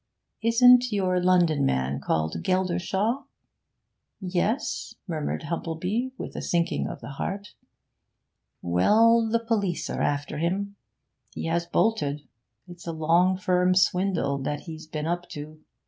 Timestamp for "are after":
9.91-10.39